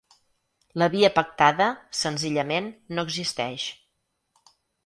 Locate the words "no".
2.97-3.07